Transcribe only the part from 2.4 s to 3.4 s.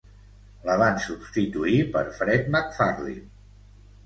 McFarlin.